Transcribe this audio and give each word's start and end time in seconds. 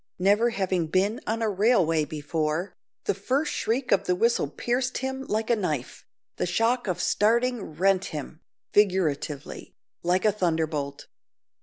Never 0.17 0.49
having 0.49 0.87
been 0.87 1.21
on 1.27 1.43
a 1.43 1.47
railway 1.47 2.05
before, 2.05 2.73
the 3.03 3.13
first 3.13 3.53
shriek 3.53 3.91
of 3.91 4.05
the 4.05 4.15
whistle 4.15 4.47
pierced 4.47 4.97
him 4.97 5.25
like 5.25 5.51
a 5.51 5.55
knife, 5.55 6.07
the 6.37 6.47
shock 6.47 6.87
of 6.87 6.99
starting 6.99 7.73
rent 7.75 8.05
him, 8.05 8.41
(figuratively), 8.73 9.75
like 10.01 10.25
a 10.25 10.31
thunderbolt. 10.31 11.05